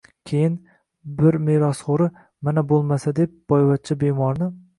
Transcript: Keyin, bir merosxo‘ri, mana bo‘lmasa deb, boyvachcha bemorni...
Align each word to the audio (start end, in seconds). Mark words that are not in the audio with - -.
Keyin, 0.29 0.53
bir 1.19 1.37
merosxo‘ri, 1.49 2.07
mana 2.49 2.65
bo‘lmasa 2.73 3.15
deb, 3.21 3.37
boyvachcha 3.55 4.01
bemorni... 4.07 4.51